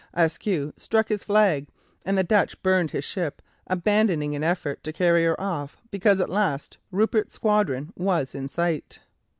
Ascue 0.15 0.73
struck 0.77 1.09
his 1.09 1.23
flag, 1.23 1.67
and 2.03 2.17
the 2.17 2.23
Dutch 2.23 2.59
burned 2.63 2.89
his 2.89 3.03
ship, 3.03 3.39
abandoning 3.67 4.35
an 4.35 4.43
effort 4.43 4.83
to 4.83 4.91
carry 4.91 5.23
her 5.25 5.39
off 5.39 5.77
because 5.91 6.19
at 6.19 6.27
last 6.27 6.79
Rupert's 6.91 7.35
squadron 7.35 7.93
was 7.95 8.33
in 8.33 8.49
sight. 8.49 8.97